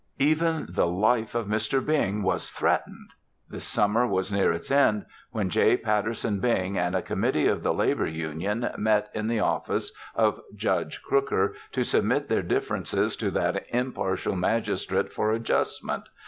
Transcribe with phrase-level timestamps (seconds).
[0.17, 1.79] Even the life of Mr.
[1.85, 3.11] Bing was threatened!
[3.51, 5.77] The summer was near its end when J.
[5.77, 11.03] Patterson Bing and a committee of the labor union met in the office of Judge
[11.03, 16.05] Crooker to submit their differences to that impartial magistrate for adjustment.